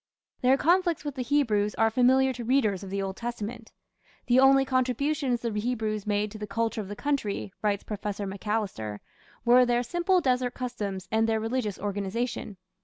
[0.41, 3.71] Their conflicts with the Hebrews are familiar to readers of the Old Testament.
[4.25, 8.99] "The only contributions the Hebrews made to the culture of the country", writes Professor Macalister,
[9.45, 12.57] "were their simple desert customs and their religious organization.